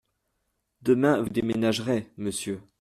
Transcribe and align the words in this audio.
Demain, 0.81 1.21
vous 1.21 1.29
déménagerez, 1.29 2.09
monsieur. 2.17 2.59